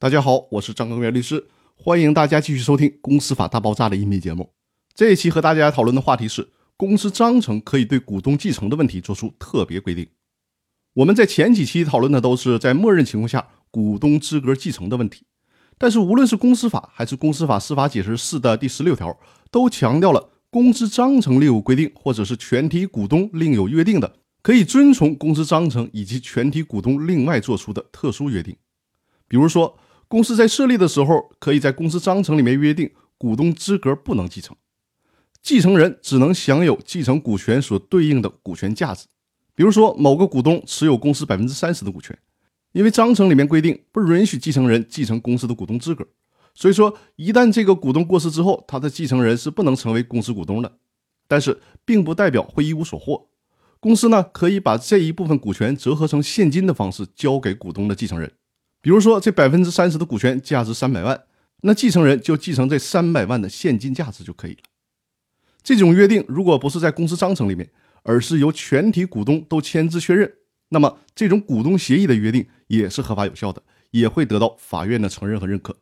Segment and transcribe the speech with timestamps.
[0.00, 4.52] 大家好，我是张根元律师，欢迎大家继续收听《公司法大爆炸》的音频节目。
[4.94, 10.06] 这一期和大家讨论的话题是公司章程可以对股东继承的问题作出特别规定。
[10.94, 15.26] 我们在前几期讨论的都是在默认情况下股东资格继承的问题，
[15.76, 19.18] 但是无论是公司法还是公司法司法解释四的第十六条，
[19.50, 28.56] 都强调了公司章程另有规定，或者是全体股东另有约定的，可以遵从公司章程以及全体股东另外做出的特殊约定，
[29.26, 29.76] 比如说。
[30.08, 34.56] 公司在设立的时候，可以在公司章程里面约定股东资格不能继承，
[35.42, 39.06] 继承人只能享有继承股权所对应的股权价值。
[39.54, 42.16] 比如说，某个股东持有公司百分之三十的股权，
[42.72, 46.06] 因为章程里面规定不允许继承人继承公司的股东资格，
[46.54, 50.78] 所以说一旦这个股东过世之后，他的继承人是不能成为公司股东的。
[51.26, 53.28] 但是，并不代表会一无所获。
[53.78, 58.32] 公司呢，可以把这一部分股权折合成现金的方式交给股东的继承人。
[58.80, 61.24] 比如说，这百分之三十的股权价值三百万，
[61.62, 64.60] 那继承人就继承这三百万的现金价值就可以了。
[65.62, 67.70] 这种约定如果不是在公司章程里面，
[68.04, 70.32] 而是由全体股东都签字确认，
[70.68, 75.76] 那么这种股东协议的约定也是合法有效的，也会得到法院的承认和认可。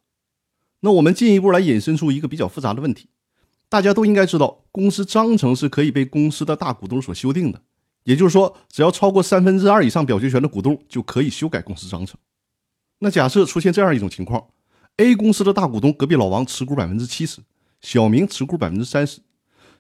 [0.81, 3.10] 那我们进一步来引申出一个比较复杂的问题：
[3.69, 7.60] 大家都应该知道，公司章程是可以被公司的大股东所修订的，
[8.05, 12.19] 也就是说，只要超过三分之二以上表决权的股东就可以修改公司章程。
[13.00, 14.48] 那假设出现这样一种情况
[14.97, 17.42] ：A 公司的大股东隔壁老王持股百分之七十，
[17.83, 19.20] 小明持股百分之三十。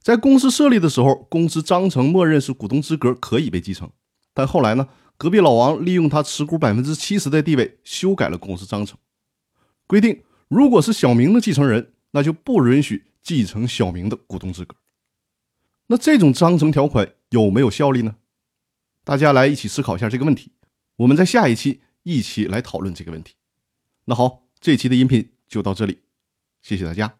[0.02, 3.90] 在公司设立的时候，公司章程默认是股东资格可以被继承，
[4.34, 4.86] 但后来呢，
[5.16, 8.98] 隔壁老王利用他持股百分之七十的地位，修改了公司章程，
[9.86, 14.76] 规定如果是小明的继承人，那就不允许继承小明的股东资格。
[15.86, 18.16] 那这种章程条款有没有效力呢？
[19.04, 20.52] 大家来一起思考一下这个问题。
[20.96, 21.80] 我们在下一期。
[22.06, 23.34] 一起来讨论这个问题。
[24.04, 26.02] 那好，这期的音频就到这里，
[26.62, 27.18] 谢谢大家。